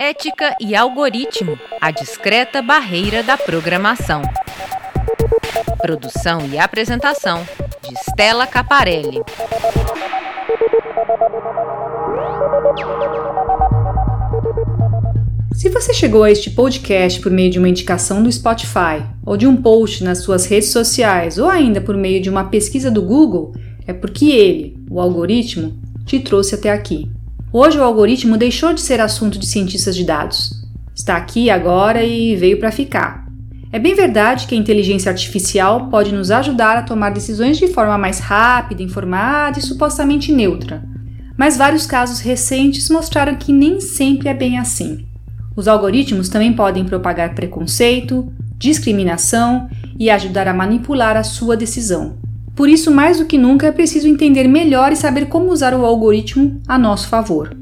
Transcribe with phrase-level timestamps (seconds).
[0.00, 4.22] Ética e algoritmo a discreta barreira da programação.
[5.78, 7.44] Produção e apresentação
[7.82, 9.20] de Stella Caparelli.
[15.52, 19.48] Se você chegou a este podcast por meio de uma indicação do Spotify, ou de
[19.48, 23.52] um post nas suas redes sociais, ou ainda por meio de uma pesquisa do Google,
[23.84, 27.10] é porque ele, o algoritmo, te trouxe até aqui.
[27.50, 30.52] Hoje o algoritmo deixou de ser assunto de cientistas de dados.
[30.94, 33.26] Está aqui agora e veio para ficar.
[33.72, 37.96] É bem verdade que a inteligência artificial pode nos ajudar a tomar decisões de forma
[37.96, 40.84] mais rápida, informada e supostamente neutra.
[41.38, 45.06] Mas vários casos recentes mostraram que nem sempre é bem assim.
[45.56, 52.18] Os algoritmos também podem propagar preconceito, discriminação e ajudar a manipular a sua decisão.
[52.58, 55.84] Por isso, mais do que nunca, é preciso entender melhor e saber como usar o
[55.86, 57.56] algoritmo a nosso favor.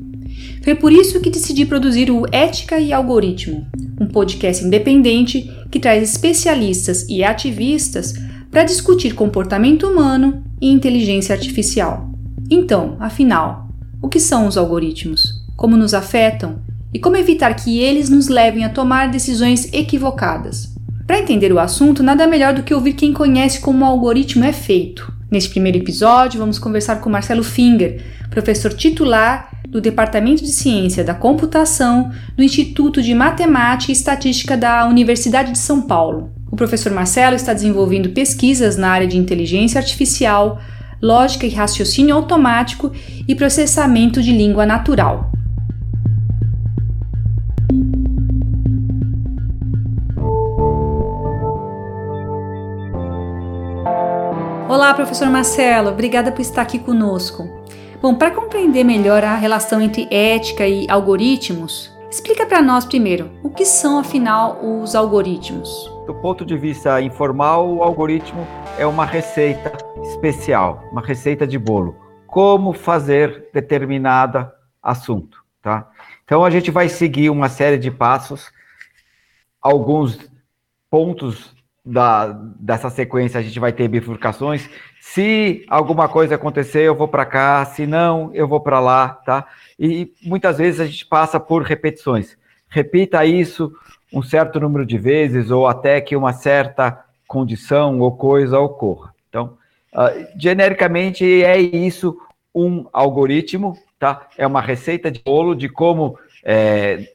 [0.64, 3.66] Foi por isso que decidi produzir o Ética e Algoritmo,
[4.00, 8.14] um podcast independente que traz especialistas e ativistas
[8.50, 12.08] para discutir comportamento humano e inteligência artificial.
[12.48, 13.68] Então, afinal,
[14.00, 15.44] o que são os algoritmos?
[15.58, 16.60] Como nos afetam?
[16.94, 20.74] E como evitar que eles nos levem a tomar decisões equivocadas?
[21.06, 24.52] Para entender o assunto, nada melhor do que ouvir quem conhece como o algoritmo é
[24.52, 25.12] feito.
[25.30, 31.14] Neste primeiro episódio, vamos conversar com Marcelo Finger, professor titular do Departamento de Ciência da
[31.14, 36.32] Computação do Instituto de Matemática e Estatística da Universidade de São Paulo.
[36.50, 40.60] O professor Marcelo está desenvolvendo pesquisas na área de inteligência artificial,
[41.00, 42.90] lógica e raciocínio automático
[43.28, 45.35] e processamento de língua natural.
[54.96, 57.46] Professor Marcelo, obrigada por estar aqui conosco.
[58.00, 63.50] Bom, para compreender melhor a relação entre ética e algoritmos, explica para nós primeiro o
[63.50, 65.68] que são, afinal, os algoritmos.
[66.06, 68.46] Do ponto de vista informal, o algoritmo
[68.78, 69.70] é uma receita
[70.02, 71.94] especial, uma receita de bolo.
[72.26, 74.50] Como fazer determinado
[74.82, 75.90] assunto, tá?
[76.24, 78.50] Então a gente vai seguir uma série de passos,
[79.60, 80.18] alguns
[80.90, 81.55] pontos
[81.86, 84.68] da, dessa sequência a gente vai ter bifurcações.
[85.00, 89.46] Se alguma coisa acontecer, eu vou para cá, se não, eu vou para lá, tá?
[89.78, 92.36] E muitas vezes a gente passa por repetições.
[92.68, 93.72] Repita isso
[94.12, 99.14] um certo número de vezes ou até que uma certa condição ou coisa ocorra.
[99.28, 99.56] Então,
[99.94, 102.18] uh, genericamente é isso
[102.52, 104.26] um algoritmo, tá?
[104.36, 107.12] É uma receita de bolo de como é,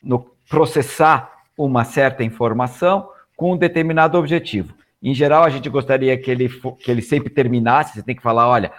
[0.00, 4.74] no, processar uma certa informação com um determinado objetivo.
[5.02, 8.48] Em geral, a gente gostaria que ele, que ele sempre terminasse, você tem que falar,
[8.48, 8.72] olha,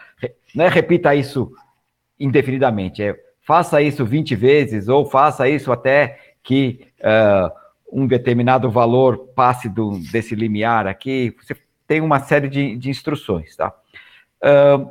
[0.55, 1.51] não é repita isso
[2.19, 7.51] indefinidamente, é faça isso 20 vezes, ou faça isso até que uh,
[7.91, 11.35] um determinado valor passe do, desse limiar aqui.
[11.39, 11.55] Você
[11.87, 13.71] tem uma série de, de instruções, tá?
[14.43, 14.89] Uh,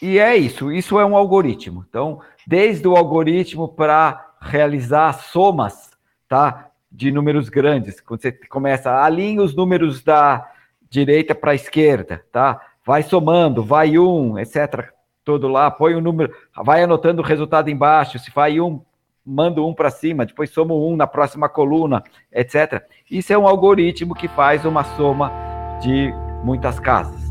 [0.00, 1.84] e é isso, isso é um algoritmo.
[1.88, 5.90] Então, desde o algoritmo para realizar somas,
[6.28, 6.65] tá?
[6.90, 8.00] De números grandes.
[8.00, 10.48] Quando você começa, alinha os números da
[10.88, 12.60] direita para a esquerda, tá?
[12.84, 14.90] Vai somando, vai um, etc.
[15.24, 16.32] Todo lá, põe o um número,
[16.64, 18.18] vai anotando o resultado embaixo.
[18.18, 18.80] Se vai um,
[19.24, 22.02] manda um para cima, depois soma um na próxima coluna,
[22.32, 22.82] etc.
[23.10, 25.32] Isso é um algoritmo que faz uma soma
[25.82, 26.12] de
[26.44, 27.26] muitas casas.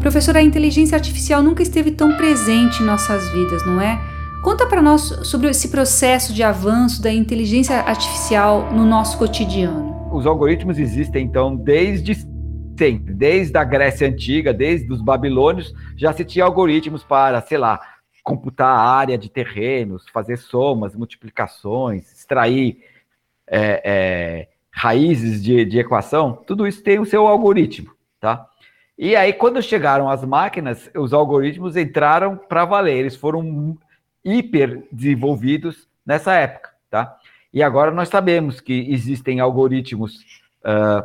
[0.00, 4.00] Professor, a inteligência artificial nunca esteve tão presente em nossas vidas, não é?
[4.42, 10.08] Conta para nós sobre esse processo de avanço da inteligência artificial no nosso cotidiano.
[10.10, 12.14] Os algoritmos existem então desde
[12.78, 17.78] sempre, desde a Grécia antiga, desde os babilônios, já se tinha algoritmos para, sei lá,
[18.24, 22.78] computar a área de terrenos, fazer somas, multiplicações, extrair
[23.46, 28.46] é, é, raízes de, de equação, tudo isso tem o seu algoritmo, tá?
[28.96, 33.76] E aí, quando chegaram as máquinas, os algoritmos entraram para valer, eles foram
[34.24, 37.16] hiper desenvolvidos nessa época, tá?
[37.52, 40.16] E agora nós sabemos que existem algoritmos
[40.64, 41.04] uh,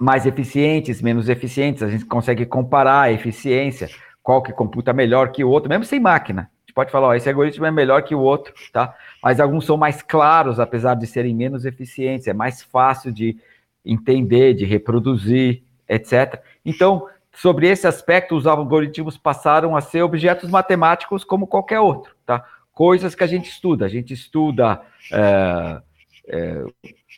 [0.00, 3.88] mais eficientes, menos eficientes, a gente consegue comparar a eficiência,
[4.22, 6.42] qual que computa melhor que o outro, mesmo sem máquina.
[6.42, 8.94] A gente pode falar, ó, esse algoritmo é melhor que o outro, tá?
[9.22, 13.36] Mas alguns são mais claros, apesar de serem menos eficientes, é mais fácil de
[13.84, 16.40] entender, de reproduzir, etc.
[16.64, 22.44] Então, sobre esse aspecto, os algoritmos passaram a ser objetos matemáticos como qualquer outro, tá?
[22.72, 23.84] Coisas que a gente estuda.
[23.84, 24.80] A gente estuda
[25.12, 25.80] é,
[26.28, 26.64] é,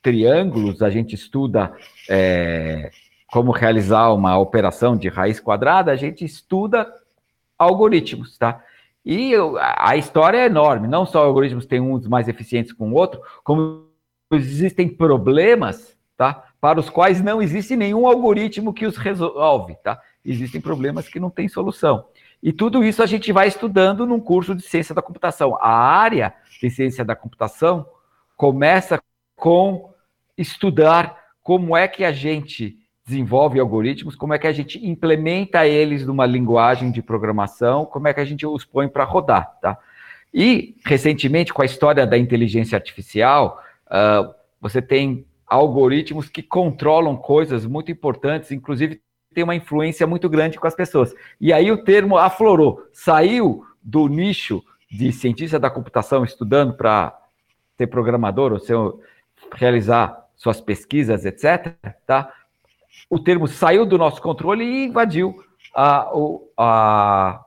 [0.03, 1.73] triângulos, a gente estuda
[2.09, 2.91] é,
[3.31, 6.93] como realizar uma operação de raiz quadrada, a gente estuda
[7.59, 8.63] algoritmos, tá?
[9.05, 13.21] E a história é enorme, não só algoritmos têm uns mais eficientes com o outro,
[13.45, 13.87] como
[14.33, 16.45] existem problemas, tá?
[16.67, 20.01] Para os quais não existe nenhum algoritmo que os resolve, tá?
[20.25, 22.07] Existem problemas que não têm solução.
[22.43, 25.57] E tudo isso a gente vai estudando num curso de ciência da computação.
[25.61, 27.87] A área de ciência da computação
[28.37, 29.01] começa
[29.37, 29.95] com
[30.37, 32.77] estudar como é que a gente
[33.07, 38.13] desenvolve algoritmos, como é que a gente implementa eles numa linguagem de programação, como é
[38.13, 39.79] que a gente os põe para rodar, tá?
[40.35, 47.65] E, recentemente, com a história da inteligência artificial, uh, você tem algoritmos que controlam coisas
[47.67, 49.01] muito importantes, inclusive
[49.33, 51.15] tem uma influência muito grande com as pessoas.
[51.41, 57.17] E aí o termo aflorou, saiu do nicho de cientista da computação estudando para
[57.77, 58.77] ser programador ou ser,
[59.53, 61.75] realizar suas pesquisas, etc.,
[62.07, 62.33] tá?
[63.09, 65.43] o termo saiu do nosso controle e invadiu
[65.75, 66.11] a,
[66.57, 67.46] a,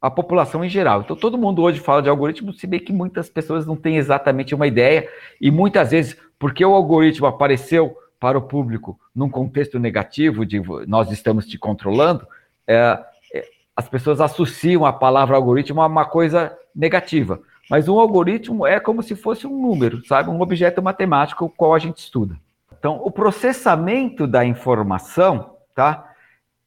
[0.00, 1.02] a população em geral.
[1.02, 4.54] Então, todo mundo hoje fala de algoritmo, se bem que muitas pessoas não têm exatamente
[4.54, 5.08] uma ideia,
[5.40, 11.10] e muitas vezes, porque o algoritmo apareceu para o público num contexto negativo, de nós
[11.10, 12.26] estamos te controlando,
[12.66, 12.98] é,
[13.34, 13.44] é,
[13.76, 17.40] as pessoas associam a palavra algoritmo a uma coisa negativa.
[17.68, 20.28] Mas um algoritmo é como se fosse um número, sabe?
[20.28, 22.36] Um objeto matemático, o qual a gente estuda.
[22.78, 26.09] Então, o processamento da informação, tá?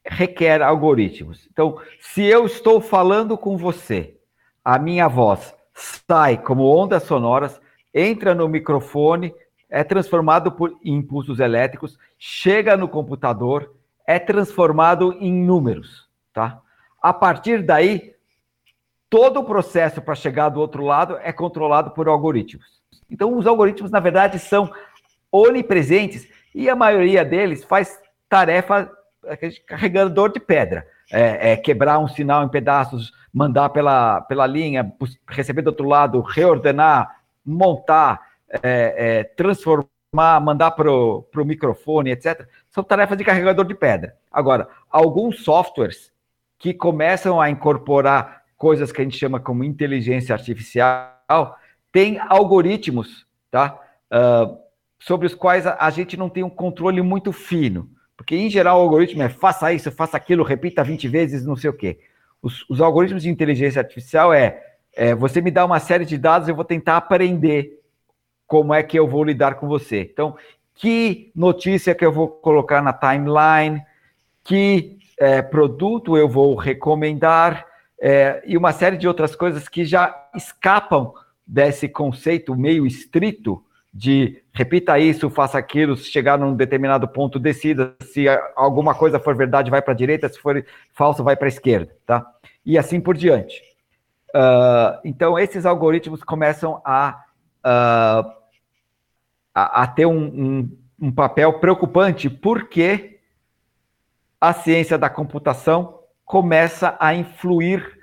[0.05, 1.47] Requer algoritmos.
[1.51, 4.17] Então, se eu estou falando com você,
[4.63, 7.61] a minha voz sai como ondas sonoras,
[7.93, 9.33] entra no microfone,
[9.69, 13.73] é transformado por impulsos elétricos, chega no computador,
[14.05, 16.61] é transformado em números, tá?
[17.01, 18.13] A partir daí,
[19.09, 22.81] todo o processo para chegar do outro lado é controlado por algoritmos.
[23.09, 24.71] Então, os algoritmos, na verdade, são
[25.31, 28.91] onipresentes e a maioria deles faz tarefa
[29.65, 30.87] carregador de pedra.
[31.11, 34.91] É, é, quebrar um sinal em pedaços, mandar pela, pela linha,
[35.27, 42.47] receber do outro lado, reordenar, montar, é, é transformar, mandar para o microfone, etc.
[42.69, 44.15] São tarefas de carregador de pedra.
[44.31, 46.11] Agora, alguns softwares
[46.57, 51.57] que começam a incorporar coisas que a gente chama como inteligência artificial
[51.91, 53.77] têm algoritmos, tá?
[54.11, 54.57] Uh,
[54.99, 57.89] sobre os quais a, a gente não tem um controle muito fino.
[58.15, 61.69] Porque, em geral, o algoritmo é faça isso, faça aquilo, repita 20 vezes, não sei
[61.69, 61.99] o quê.
[62.41, 64.61] Os, os algoritmos de inteligência artificial é,
[64.95, 67.79] é, você me dá uma série de dados, eu vou tentar aprender
[68.45, 70.01] como é que eu vou lidar com você.
[70.01, 70.35] Então,
[70.75, 73.83] que notícia que eu vou colocar na timeline,
[74.43, 77.65] que é, produto eu vou recomendar,
[77.99, 81.13] é, e uma série de outras coisas que já escapam
[81.47, 87.95] desse conceito meio estrito de repita isso, faça aquilo, se chegar num determinado ponto, decida.
[88.01, 88.25] Se
[88.55, 91.95] alguma coisa for verdade, vai para a direita, se for falso, vai para a esquerda,
[92.05, 92.25] tá?
[92.65, 93.61] E assim por diante.
[94.35, 97.23] Uh, então, esses algoritmos começam a,
[97.59, 98.31] uh,
[99.53, 103.19] a, a, ter um, um, um papel preocupante, porque
[104.41, 107.99] a ciência da computação começa a influir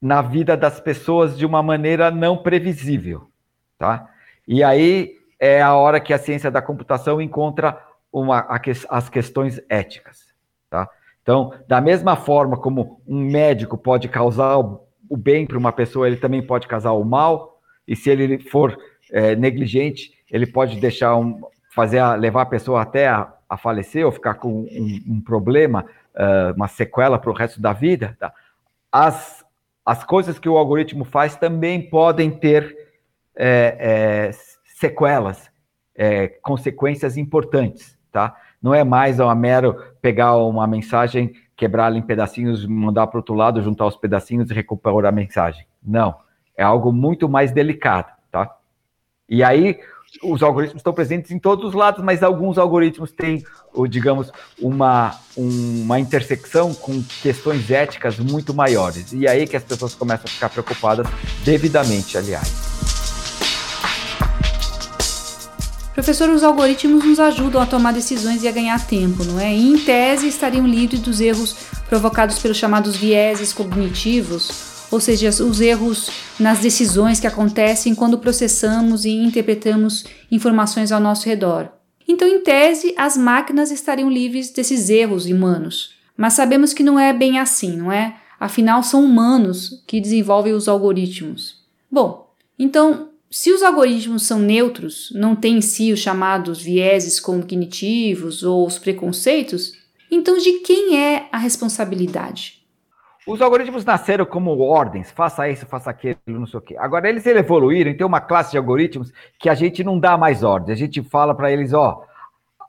[0.00, 3.30] na vida das pessoas de uma maneira não previsível,
[3.78, 4.10] tá?
[4.46, 7.78] E aí é a hora que a ciência da computação encontra
[8.12, 8.46] uma,
[8.88, 10.32] as questões éticas.
[10.70, 10.88] Tá?
[11.22, 16.16] Então, da mesma forma como um médico pode causar o bem para uma pessoa, ele
[16.16, 18.78] também pode causar o mal, e se ele for
[19.10, 21.40] é, negligente, ele pode deixar um,
[21.74, 25.84] fazer a, levar a pessoa até a, a falecer ou ficar com um, um problema,
[26.14, 28.16] uh, uma sequela para o resto da vida.
[28.18, 28.32] Tá?
[28.90, 29.44] As,
[29.84, 32.83] as coisas que o algoritmo faz também podem ter
[33.36, 34.30] é, é,
[34.78, 35.50] sequelas,
[35.94, 38.36] é, consequências importantes, tá?
[38.62, 43.62] Não é mais uma mero pegar uma mensagem, quebrá-la em pedacinhos, mandar para outro lado,
[43.62, 45.66] juntar os pedacinhos e recuperar a mensagem.
[45.82, 46.16] Não,
[46.56, 48.56] é algo muito mais delicado, tá?
[49.28, 49.78] E aí
[50.22, 53.44] os algoritmos estão presentes em todos os lados, mas alguns algoritmos têm,
[53.88, 59.12] digamos, uma, uma intersecção com questões éticas muito maiores.
[59.12, 61.06] E aí que as pessoas começam a ficar preocupadas,
[61.44, 62.83] devidamente, aliás.
[65.94, 69.54] Professor, os algoritmos nos ajudam a tomar decisões e a ganhar tempo, não é?
[69.54, 71.54] E, em tese, estariam livres dos erros
[71.88, 79.04] provocados pelos chamados vieses cognitivos, ou seja, os erros nas decisões que acontecem quando processamos
[79.04, 81.70] e interpretamos informações ao nosso redor.
[82.08, 85.94] Então, em tese, as máquinas estariam livres desses erros humanos.
[86.16, 88.16] Mas sabemos que não é bem assim, não é?
[88.38, 91.62] Afinal, são humanos que desenvolvem os algoritmos.
[91.90, 98.44] Bom, então se os algoritmos são neutros, não têm em si os chamados vieses cognitivos
[98.44, 99.72] ou os preconceitos,
[100.08, 102.64] então de quem é a responsabilidade?
[103.26, 106.76] os algoritmos nasceram como ordens, faça isso, faça aquilo, não sei o quê.
[106.78, 110.44] Agora eles evoluíram e tem uma classe de algoritmos que a gente não dá mais
[110.44, 110.76] ordens.
[110.76, 112.04] A gente fala para eles, ó,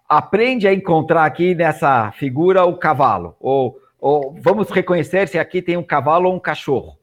[0.10, 5.78] aprende a encontrar aqui nessa figura o cavalo, ou, ou vamos reconhecer se aqui tem
[5.78, 6.98] um cavalo ou um cachorro,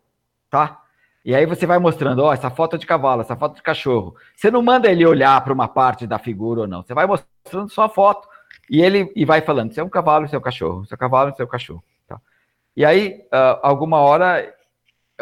[0.51, 0.82] tá?
[1.25, 3.63] E aí você vai mostrando, ó, essa foto é de cavalo, essa foto é de
[3.63, 4.17] cachorro.
[4.35, 6.83] Você não manda ele olhar para uma parte da figura ou não.
[6.83, 8.29] Você vai mostrando só a foto
[8.69, 10.97] e ele e vai falando, isso é um cavalo, isso é um cachorro, isso é
[10.97, 11.85] um cavalo, isso é um cachorro.
[12.77, 14.55] E aí, uh, alguma hora,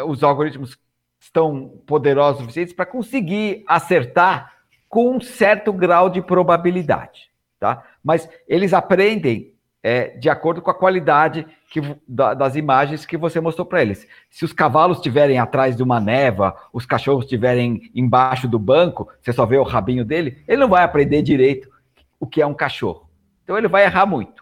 [0.05, 0.77] os algoritmos
[1.19, 4.53] estão poderosos o suficientes para conseguir acertar
[4.87, 7.29] com um certo grau de probabilidade,
[7.59, 7.83] tá?
[8.03, 13.39] Mas eles aprendem é, de acordo com a qualidade que, da, das imagens que você
[13.39, 14.07] mostrou para eles.
[14.29, 19.33] Se os cavalos estiverem atrás de uma neva, os cachorros estiverem embaixo do banco, você
[19.33, 21.69] só vê o rabinho dele, ele não vai aprender direito
[22.19, 23.09] o que é um cachorro.
[23.43, 24.41] Então ele vai errar muito.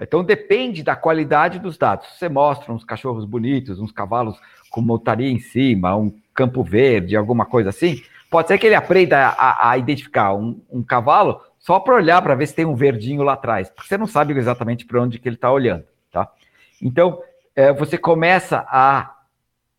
[0.00, 2.06] Então depende da qualidade dos dados.
[2.18, 4.38] Você mostra uns cachorros bonitos, uns cavalos
[4.70, 8.00] com montaria em cima, um campo verde, alguma coisa assim,
[8.30, 12.34] pode ser que ele aprenda a, a identificar um, um, cavalo só para olhar para
[12.34, 15.28] ver se tem um verdinho lá atrás, porque você não sabe exatamente para onde que
[15.28, 16.28] ele está olhando, tá?
[16.82, 17.22] Então
[17.54, 19.18] é, você começa a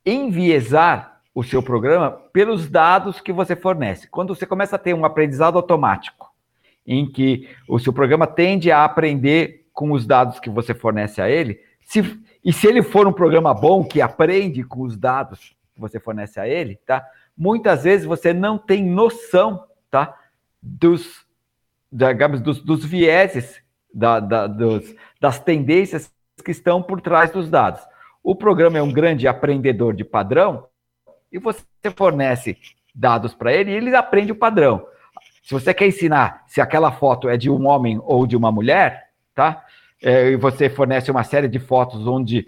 [0.06, 4.08] enviesar o seu programa pelos dados que você fornece.
[4.08, 6.32] Quando você começa a ter um aprendizado automático,
[6.86, 11.30] em que o seu programa tende a aprender com os dados que você fornece a
[11.30, 15.80] ele, se, e se ele for um programa bom que aprende com os dados que
[15.80, 17.04] você fornece a ele, tá?
[17.36, 20.16] Muitas vezes você não tem noção, tá?
[20.62, 21.21] Dos,
[21.92, 23.62] digamos, dos, dos vieses,
[23.94, 26.12] da, da, dos, das tendências
[26.44, 27.82] que estão por trás dos dados.
[28.24, 30.66] O programa é um grande aprendedor de padrão
[31.32, 31.64] e você
[31.96, 32.58] fornece
[32.94, 34.86] dados para ele e ele aprende o padrão.
[35.44, 39.10] Se você quer ensinar se aquela foto é de um homem ou de uma mulher,
[39.34, 39.64] tá?
[40.02, 42.48] É, e você fornece uma série de fotos onde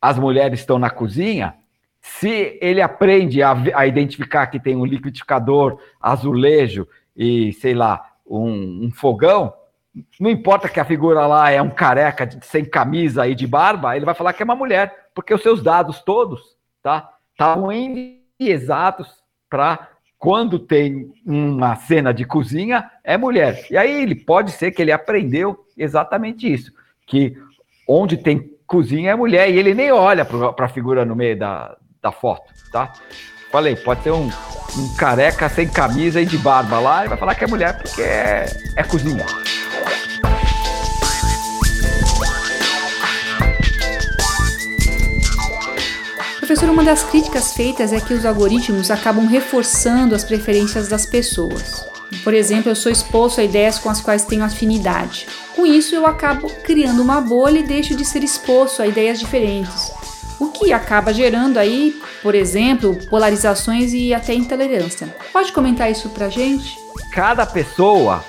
[0.00, 1.54] as mulheres estão na cozinha,
[2.00, 8.86] se ele aprende a, a identificar que tem um liquidificador, azulejo e, sei lá, um,
[8.86, 9.52] um, fogão,
[10.18, 13.96] não importa que a figura lá é um careca de, sem camisa e de barba,
[13.96, 16.40] ele vai falar que é uma mulher, porque os seus dados todos,
[16.82, 17.10] tá?
[17.32, 17.70] Estavam
[18.38, 19.88] exatos para
[20.18, 23.66] quando tem uma cena de cozinha, é mulher.
[23.70, 26.72] E aí ele pode ser que ele aprendeu exatamente isso,
[27.06, 27.36] que
[27.88, 31.76] onde tem cozinha é mulher, e ele nem olha para a figura no meio da,
[32.00, 32.92] da foto, tá?
[33.52, 34.30] Falei, pode ter um,
[34.78, 38.00] um careca sem camisa e de barba lá, e vai falar que é mulher porque
[38.00, 39.26] é, é cozinha.
[46.38, 51.84] Professor, uma das críticas feitas é que os algoritmos acabam reforçando as preferências das pessoas.
[52.24, 55.26] Por exemplo, eu sou exposto a ideias com as quais tenho afinidade.
[55.54, 59.92] Com isso, eu acabo criando uma bolha e deixo de ser exposto a ideias diferentes,
[60.42, 65.06] o que acaba gerando aí, por exemplo, polarizações e até intolerância.
[65.32, 66.76] Pode comentar isso pra gente?
[67.12, 68.24] Cada pessoa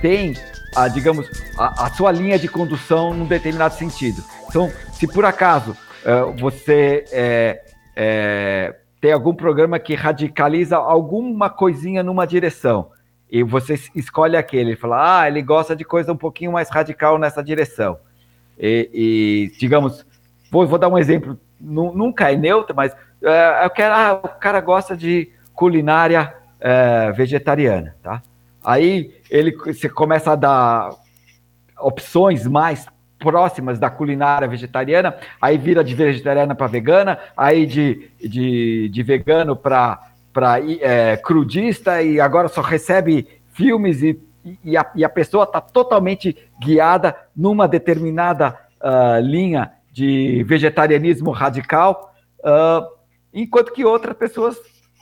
[0.00, 0.34] tem,
[0.74, 4.24] a, digamos, a, a sua linha de condução num determinado sentido.
[4.48, 7.62] Então, se por acaso uh, você é,
[7.94, 12.90] é, tem algum programa que radicaliza alguma coisinha numa direção
[13.30, 17.42] e você escolhe aquele, fala, ah, ele gosta de coisa um pouquinho mais radical nessa
[17.42, 17.98] direção.
[18.58, 20.04] E, e digamos,
[20.50, 22.92] vou, vou, dar um exemplo, nunca é neutro, mas
[23.22, 28.20] é, eu quero, ah, o cara gosta de culinária é, vegetariana, tá?
[28.64, 30.90] Aí ele, você começa a dar
[31.78, 32.86] opções mais
[33.18, 39.54] próximas da culinária vegetariana, aí vira de vegetariana para vegana, aí de, de, de vegano
[39.54, 40.00] para
[40.80, 44.18] é, crudista e agora só recebe filmes e,
[44.64, 52.14] e, a, e a pessoa está totalmente guiada numa determinada uh, linha de vegetarianismo radical,
[52.40, 52.86] uh,
[53.32, 54.56] enquanto que outras pessoas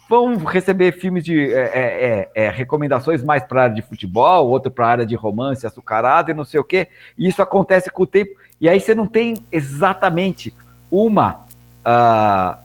[0.09, 4.49] vão receber filmes de é, é, é, é recomendações mais para a área de futebol,
[4.49, 6.89] outro para a área de romance açucarado e não sei o quê.
[7.17, 8.33] E isso acontece com o tempo.
[8.61, 10.53] E aí você não tem exatamente
[10.91, 11.47] uma
[11.87, 12.59] uh,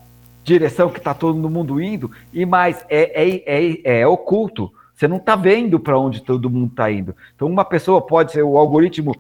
[0.44, 4.74] direção que está todo mundo indo, e mais é, é, é, é oculto.
[4.96, 7.16] Você não está vendo para onde todo mundo está indo.
[7.36, 9.14] Então, uma pessoa pode ser o algoritmo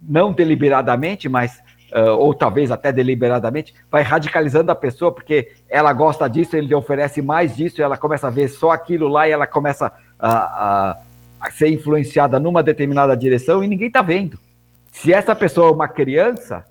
[0.00, 1.60] não deliberadamente, mas
[1.92, 6.74] uh, ou talvez até deliberadamente, vai radicalizando a pessoa, porque ela gosta disso, ele lhe
[6.74, 10.98] oferece mais disso, ela começa a ver só aquilo lá e ela começa a, a,
[11.40, 14.38] a ser influenciada numa determinada direção e ninguém está vendo.
[14.90, 16.64] Se essa pessoa é uma criança,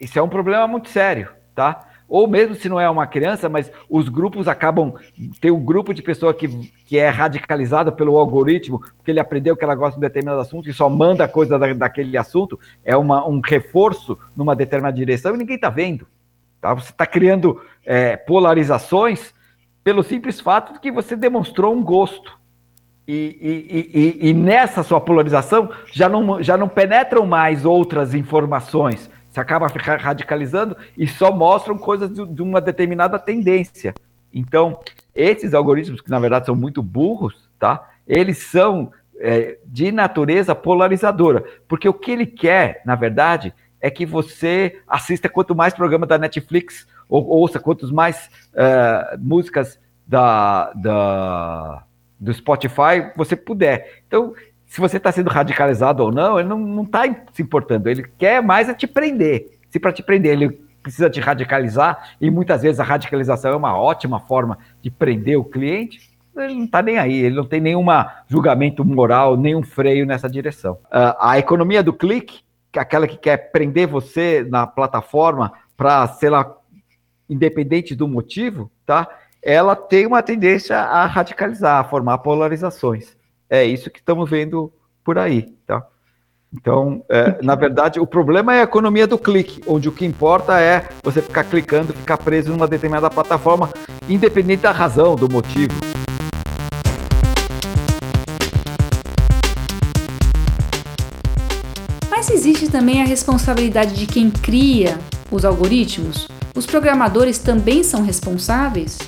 [0.00, 1.87] isso é um problema muito sério, tá?
[2.08, 4.94] Ou mesmo se não é uma criança, mas os grupos acabam.
[5.40, 6.48] Tem um grupo de pessoa que,
[6.86, 10.70] que é radicalizada pelo algoritmo, porque ele aprendeu que ela gosta de um determinado assunto
[10.70, 15.38] e só manda coisa da, daquele assunto, é uma, um reforço numa determinada direção e
[15.38, 16.06] ninguém está vendo.
[16.60, 16.72] Tá?
[16.72, 19.34] Você está criando é, polarizações
[19.84, 22.38] pelo simples fato de que você demonstrou um gosto.
[23.06, 29.10] E, e, e, e, nessa sua polarização já não, já não penetram mais outras informações.
[29.38, 33.94] Você acaba radicalizando e só mostram coisas de, de uma determinada tendência.
[34.34, 34.80] Então,
[35.14, 37.88] esses algoritmos, que na verdade são muito burros, tá?
[38.06, 41.44] Eles são é, de natureza polarizadora.
[41.68, 46.18] Porque o que ele quer, na verdade, é que você assista quanto mais programa da
[46.18, 51.84] Netflix, ou ouça quantos mais uh, músicas da, da
[52.18, 54.02] do Spotify você puder.
[54.06, 54.34] Então,
[54.68, 57.88] se você está sendo radicalizado ou não, ele não está se importando.
[57.88, 59.58] Ele quer mais é te prender.
[59.70, 60.50] Se para te prender ele
[60.82, 65.44] precisa te radicalizar, e muitas vezes a radicalização é uma ótima forma de prender o
[65.44, 67.84] cliente, ele não está nem aí, ele não tem nenhum
[68.28, 70.74] julgamento moral, nenhum freio nessa direção.
[70.84, 76.06] Uh, a economia do clique, que é aquela que quer prender você na plataforma para,
[76.08, 76.54] sei lá,
[77.28, 79.08] independente do motivo, tá?
[79.42, 83.17] ela tem uma tendência a radicalizar, a formar polarizações.
[83.50, 84.70] É isso que estamos vendo
[85.02, 85.82] por aí, tá?
[86.52, 90.60] Então, é, na verdade, o problema é a economia do clique, onde o que importa
[90.60, 93.70] é você ficar clicando, ficar preso numa determinada plataforma,
[94.06, 95.74] independente da razão, do motivo.
[102.10, 104.98] Mas existe também a responsabilidade de quem cria
[105.30, 106.28] os algoritmos?
[106.54, 108.98] Os programadores também são responsáveis?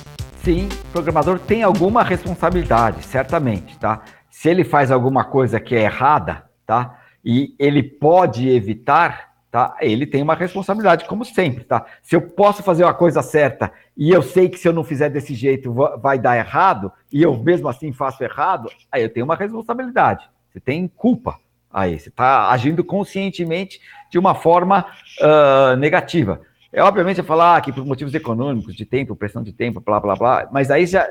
[0.43, 4.01] sim, o programador tem alguma responsabilidade, certamente, tá?
[4.31, 6.97] Se ele faz alguma coisa que é errada, tá?
[7.23, 9.75] E ele pode evitar, tá?
[9.81, 11.85] Ele tem uma responsabilidade, como sempre, tá?
[12.01, 15.09] Se eu posso fazer uma coisa certa e eu sei que se eu não fizer
[15.09, 15.71] desse jeito
[16.01, 20.27] vai dar errado, e eu mesmo assim faço errado, aí eu tenho uma responsabilidade.
[20.49, 21.37] Você tem culpa
[21.71, 24.85] aí, você está agindo conscientemente de uma forma
[25.21, 26.41] uh, negativa.
[26.73, 30.15] É obviamente falar ah, que por motivos econômicos, de tempo, pressão de tempo, blá blá
[30.15, 31.05] blá, mas aí já,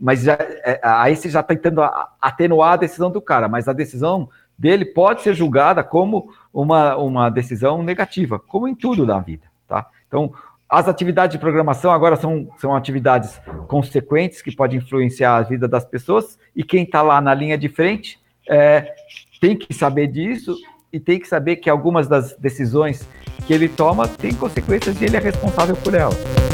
[0.00, 1.82] mas já, é, aí você já está tentando
[2.20, 4.28] atenuar a decisão do cara, mas a decisão
[4.58, 9.86] dele pode ser julgada como uma, uma decisão negativa, como em tudo na vida, tá?
[10.06, 10.32] Então,
[10.68, 15.84] as atividades de programação agora são, são atividades consequentes que podem influenciar a vida das
[15.84, 18.94] pessoas, e quem está lá na linha de frente é,
[19.40, 20.56] tem que saber disso
[20.92, 23.08] e tem que saber que algumas das decisões
[23.46, 26.53] que ele toma tem consequências e ele é responsável por elas.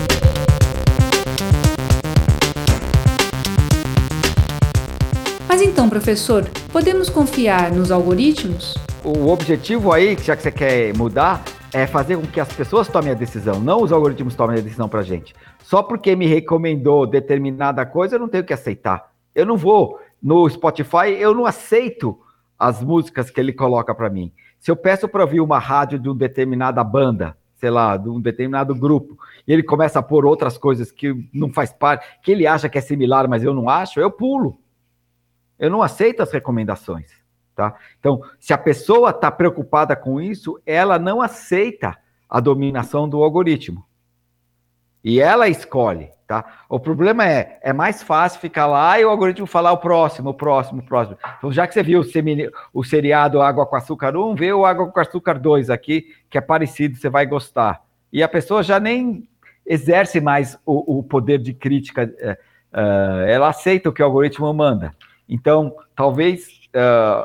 [5.50, 8.76] Mas então, professor, podemos confiar nos algoritmos?
[9.04, 13.10] O objetivo aí, já que você quer mudar, é fazer com que as pessoas tomem
[13.10, 15.34] a decisão, não os algoritmos tomem a decisão para gente.
[15.64, 19.10] Só porque me recomendou determinada coisa, eu não tenho que aceitar.
[19.34, 22.16] Eu não vou no Spotify, eu não aceito
[22.56, 24.32] as músicas que ele coloca para mim.
[24.60, 28.20] Se eu peço para ouvir uma rádio de uma determinada banda, sei lá, de um
[28.20, 32.46] determinado grupo, e ele começa a pôr outras coisas que não faz parte, que ele
[32.46, 34.56] acha que é similar, mas eu não acho, eu pulo.
[35.61, 37.12] Eu não aceito as recomendações,
[37.55, 37.77] tá?
[37.99, 41.96] Então, se a pessoa está preocupada com isso, ela não aceita
[42.29, 43.85] a dominação do algoritmo.
[45.05, 46.11] E ela escolhe.
[46.27, 46.44] Tá?
[46.68, 50.35] O problema é, é mais fácil ficar lá e o algoritmo falar o próximo, o
[50.35, 51.18] próximo, o próximo.
[51.38, 54.64] Então, já que você viu o, semine, o seriado Água com Açúcar 1, vê o
[54.64, 57.83] Água com Açúcar 2 aqui, que é parecido, você vai gostar.
[58.12, 59.29] E a pessoa já nem
[59.66, 64.55] exerce mais o, o poder de crítica, uh, uh, ela aceita o que o algoritmo
[64.55, 64.94] manda.
[65.30, 67.24] Então, talvez uh,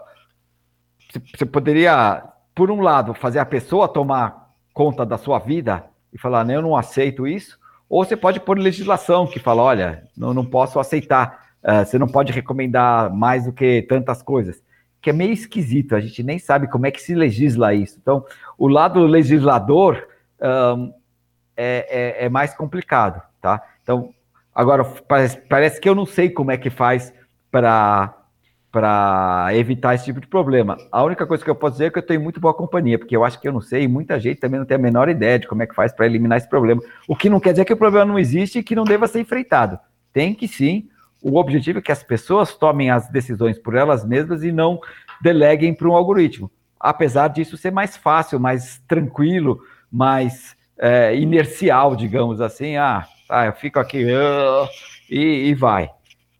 [1.35, 6.47] você poderia, por um lado, fazer a pessoa tomar conta da sua vida e falar,
[6.49, 7.57] eu não aceito isso,
[7.89, 12.07] ou você pode pôr legislação que fala, olha, não, não posso aceitar, uh, você não
[12.07, 14.63] pode recomendar mais do que tantas coisas.
[15.01, 17.97] Que é meio esquisito, a gente nem sabe como é que se legisla isso.
[17.99, 18.23] Então,
[18.57, 20.07] o lado legislador
[20.41, 20.93] um,
[21.57, 21.87] é,
[22.19, 23.61] é, é, mais complicado, tá?
[23.81, 24.13] Então,
[24.53, 27.13] agora, parece, parece que eu não sei como é que faz
[28.71, 30.77] para evitar esse tipo de problema.
[30.91, 33.15] A única coisa que eu posso dizer é que eu tenho muito boa companhia, porque
[33.15, 35.39] eu acho que eu não sei e muita gente também não tem a menor ideia
[35.39, 36.81] de como é que faz para eliminar esse problema.
[37.07, 39.21] O que não quer dizer que o problema não existe e que não deva ser
[39.21, 39.79] enfrentado.
[40.11, 40.89] Tem que sim.
[41.23, 44.79] O objetivo é que as pessoas tomem as decisões por elas mesmas e não
[45.21, 46.51] deleguem para um algoritmo.
[46.77, 52.75] Apesar disso ser mais fácil, mais tranquilo, mais é, inercial, digamos assim.
[52.75, 54.67] Ah, tá, eu fico aqui uh,
[55.09, 55.89] e, e vai.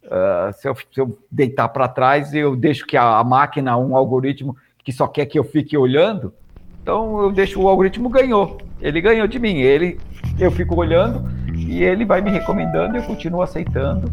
[0.06, 3.96] Uh, se, eu, se, eu, deitar para trás, eu deixo que a, a, máquina, um
[3.96, 6.32] algoritmo que só quer que eu fique olhando,
[6.82, 8.58] Então eu deixo o algoritmo ganhou.
[8.80, 9.58] Ele ganhou de mim.
[9.58, 10.00] Ele,
[10.40, 14.12] eu fico olhando e ele vai me recomendando e eu continuo aceitando.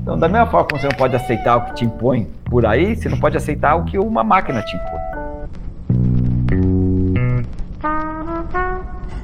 [0.00, 2.96] Então, da mesma forma que você não pode aceitar o que te impõe por aí,
[2.96, 5.11] você não pode aceitar o que uma máquina te impõe.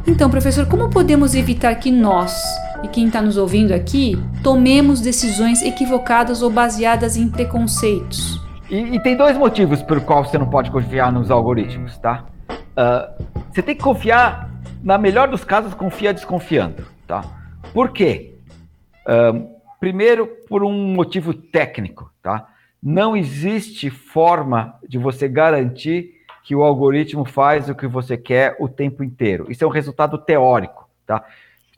[0.07, 2.35] Então, professor, como podemos evitar que nós
[2.83, 8.41] e quem está nos ouvindo aqui tomemos decisões equivocadas ou baseadas em preconceitos?
[8.71, 12.25] E, e tem dois motivos pelo qual você não pode confiar nos algoritmos, tá?
[12.51, 14.51] Uh, você tem que confiar,
[14.83, 17.25] na melhor dos casos, confia desconfiando, tá?
[17.73, 18.35] Por quê?
[19.07, 19.49] Uh,
[19.81, 22.49] primeiro, por um motivo técnico, tá?
[22.83, 26.18] Não existe forma de você garantir
[26.49, 29.53] que o algoritmo faz o que você quer o tempo inteiro.
[29.53, 31.23] Isso é um resultado teórico, tá?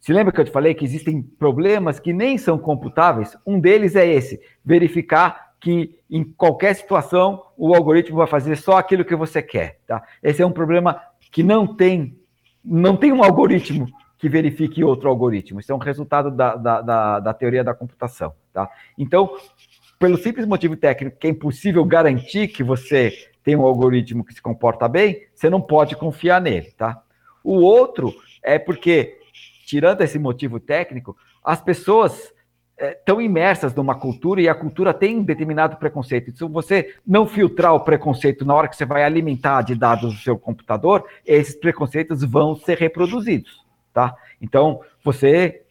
[0.01, 3.37] Se lembra que eu te falei que existem problemas que nem são computáveis?
[3.45, 9.05] Um deles é esse: verificar que em qualquer situação o algoritmo vai fazer só aquilo
[9.05, 10.05] que você quer, tá?
[10.23, 11.03] Esse é um problema
[11.33, 12.17] que não tem,
[12.65, 15.59] não tem um algoritmo que verifique outro algoritmo.
[15.59, 18.71] Isso é um resultado da, da, da, da teoria da computação, tá?
[18.97, 19.35] Então,
[20.01, 24.41] pelo simples motivo técnico que é impossível garantir que você tem um algoritmo que se
[24.41, 27.03] comporta bem, você não pode confiar nele, tá?
[27.45, 29.19] O outro é porque,
[29.67, 32.33] tirando esse motivo técnico, as pessoas
[32.79, 36.35] estão é, imersas numa cultura e a cultura tem um determinado preconceito.
[36.35, 40.23] Se você não filtrar o preconceito na hora que você vai alimentar de dados o
[40.23, 44.17] seu computador, esses preconceitos vão ser reproduzidos, tá?
[44.41, 45.63] Então, você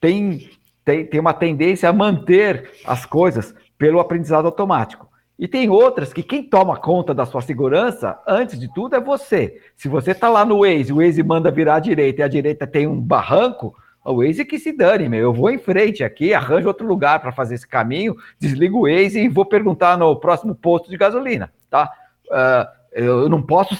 [0.00, 0.48] tem,
[0.88, 5.06] tem, tem uma tendência a manter as coisas pelo aprendizado automático.
[5.38, 9.60] E tem outras que quem toma conta da sua segurança, antes de tudo, é você.
[9.76, 12.66] Se você está lá no Waze, o Waze manda virar à direita e a direita
[12.66, 15.20] tem um barranco, o Waze que se dane, meu.
[15.20, 19.20] Eu vou em frente aqui, arranjo outro lugar para fazer esse caminho, desligo o Waze
[19.20, 21.92] e vou perguntar no próximo posto de gasolina, tá?
[22.28, 23.76] Uh, eu não posso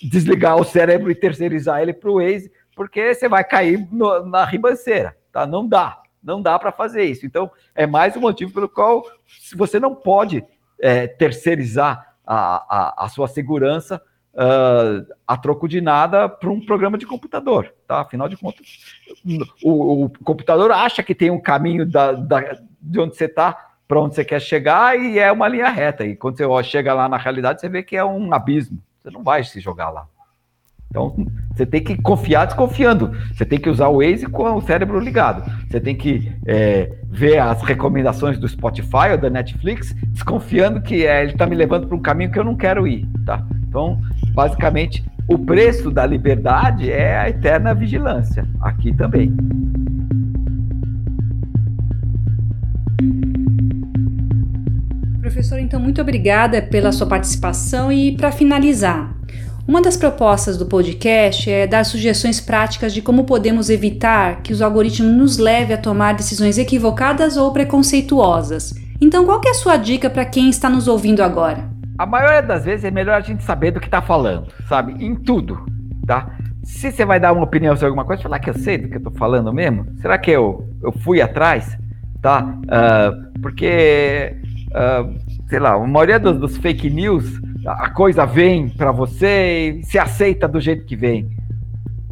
[0.00, 4.44] desligar o cérebro e terceirizar ele para o Waze, porque você vai cair no, na
[4.44, 5.44] ribanceira, tá?
[5.44, 7.26] Não dá, não dá para fazer isso.
[7.26, 9.04] Então, é mais um motivo pelo qual
[9.56, 10.44] você não pode
[10.80, 14.00] é, terceirizar a, a, a, sua segurança
[14.34, 18.00] uh, a troco de nada para um programa de computador, tá?
[18.00, 18.66] Afinal de contas,
[19.62, 24.00] o, o computador acha que tem um caminho da, da de onde você está para
[24.00, 26.04] onde você quer chegar e é uma linha reta.
[26.04, 28.82] E quando você chega lá na realidade, você vê que é um abismo.
[29.02, 30.06] Você não vai se jogar lá.
[30.92, 33.12] Então, você tem que confiar desconfiando.
[33.32, 35.50] Você tem que usar o Waze com o cérebro ligado.
[35.66, 41.22] Você tem que é, ver as recomendações do Spotify ou da Netflix, desconfiando que é,
[41.22, 43.08] ele está me levando para um caminho que eu não quero ir.
[43.24, 43.42] Tá?
[43.66, 43.98] Então,
[44.34, 48.46] basicamente, o preço da liberdade é a eterna vigilância.
[48.60, 49.34] Aqui também.
[55.22, 57.90] Professor, então, muito obrigada pela sua participação.
[57.90, 59.16] E para finalizar,
[59.66, 64.60] uma das propostas do podcast é dar sugestões práticas de como podemos evitar que os
[64.60, 68.74] algoritmos nos levem a tomar decisões equivocadas ou preconceituosas.
[69.00, 71.70] Então, qual é a sua dica para quem está nos ouvindo agora?
[71.96, 74.94] A maioria das vezes é melhor a gente saber do que está falando, sabe?
[75.04, 75.64] Em tudo,
[76.06, 76.36] tá?
[76.64, 78.94] Se você vai dar uma opinião sobre alguma coisa, falar que eu sei do que
[78.94, 79.86] eu estou falando mesmo?
[80.00, 81.76] Será que eu, eu fui atrás,
[82.20, 82.42] tá?
[82.42, 84.36] Uh, porque,
[84.70, 89.84] uh, sei lá, a maioria dos, dos fake news a coisa vem para você e
[89.84, 91.28] se aceita do jeito que vem.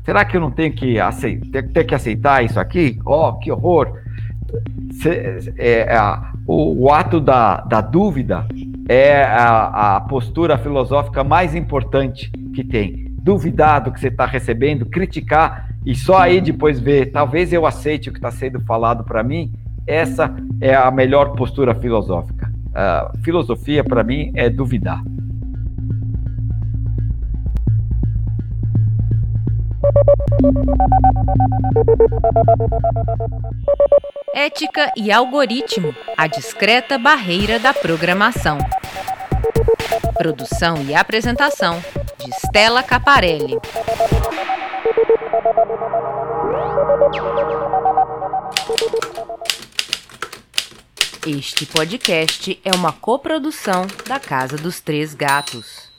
[0.05, 2.99] Será que eu não tenho que aceitar, ter, que aceitar isso aqui?
[3.05, 3.99] Oh, que horror!
[4.93, 8.47] Se, é, a, o, o, ato da, da dúvida
[8.89, 13.09] é a, a postura filosófica mais importante que tem.
[13.23, 18.09] Duvidar do que você está recebendo, criticar e só aí depois ver, talvez eu aceite
[18.09, 19.53] o que está sendo falado para mim.
[19.87, 22.51] Essa é a melhor postura filosófica.
[22.75, 25.03] A filosofia, para mim, é duvidar.
[34.35, 38.57] Ética e algoritmo a discreta barreira da programação.
[40.14, 41.83] Produção e apresentação
[42.18, 43.59] de Stella Caparelli.
[51.26, 55.90] Este podcast é uma coprodução da Casa dos Três Gatos.